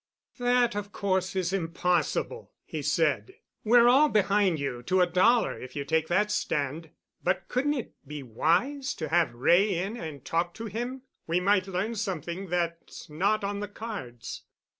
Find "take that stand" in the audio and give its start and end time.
5.85-6.89